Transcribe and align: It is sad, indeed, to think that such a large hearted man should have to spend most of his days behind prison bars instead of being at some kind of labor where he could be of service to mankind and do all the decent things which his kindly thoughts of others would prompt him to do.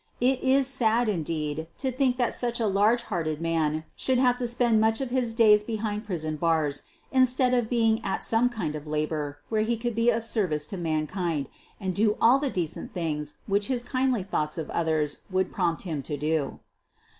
It 0.19 0.41
is 0.43 0.65
sad, 0.65 1.07
indeed, 1.07 1.67
to 1.77 1.91
think 1.91 2.17
that 2.17 2.33
such 2.33 2.59
a 2.59 2.65
large 2.65 3.03
hearted 3.03 3.39
man 3.39 3.83
should 3.95 4.17
have 4.17 4.35
to 4.37 4.47
spend 4.47 4.81
most 4.81 4.99
of 4.99 5.11
his 5.11 5.31
days 5.35 5.61
behind 5.63 6.05
prison 6.05 6.37
bars 6.37 6.81
instead 7.11 7.53
of 7.53 7.69
being 7.69 8.03
at 8.03 8.23
some 8.23 8.49
kind 8.49 8.75
of 8.75 8.87
labor 8.87 9.37
where 9.49 9.61
he 9.61 9.77
could 9.77 9.93
be 9.93 10.09
of 10.09 10.25
service 10.25 10.65
to 10.73 10.75
mankind 10.77 11.49
and 11.79 11.93
do 11.93 12.17
all 12.19 12.39
the 12.39 12.49
decent 12.49 12.95
things 12.95 13.35
which 13.45 13.67
his 13.67 13.83
kindly 13.83 14.23
thoughts 14.23 14.57
of 14.57 14.71
others 14.71 15.19
would 15.29 15.51
prompt 15.51 15.83
him 15.83 16.01
to 16.01 16.17
do. 16.17 16.59